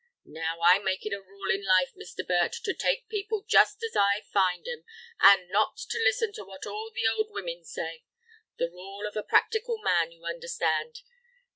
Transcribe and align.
"Now, 0.25 0.61
I 0.63 0.79
make 0.79 1.05
it 1.05 1.13
a 1.13 1.21
rule 1.21 1.51
in 1.51 1.63
life, 1.63 1.93
Mr. 1.95 2.27
Burt, 2.27 2.53
to 2.63 2.73
take 2.73 3.07
people 3.07 3.45
just 3.47 3.83
as 3.83 3.95
I 3.95 4.23
find 4.33 4.67
'em, 4.67 4.83
and 5.21 5.47
not 5.51 5.77
to 5.77 5.99
listen 6.03 6.33
to 6.33 6.43
what 6.43 6.65
all 6.65 6.89
the 6.91 7.07
old 7.07 7.29
women 7.29 7.63
say. 7.63 8.03
The 8.57 8.71
rule 8.71 9.05
of 9.05 9.15
a 9.15 9.21
practical 9.21 9.77
man, 9.77 10.11
you 10.11 10.25
understand. 10.25 11.03